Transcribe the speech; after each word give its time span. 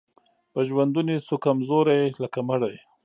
په 0.53 0.59
ژوندوني 0.67 1.17
سو 1.27 1.35
کمزوری 1.45 2.01
لکه 2.21 2.39
مړی 2.47 2.75